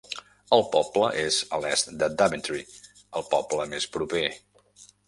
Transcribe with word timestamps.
El 0.55 0.63
poble 0.75 1.09
és 1.25 1.37
a 1.57 1.61
l'est 1.65 1.93
de 2.01 2.09
Daventry, 2.23 2.65
el 3.21 3.31
poble 3.37 3.71
més 3.77 3.89
proper. 3.99 4.27